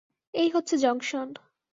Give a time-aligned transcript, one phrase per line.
[0.33, 1.27] এই হচ্ছে জংশন।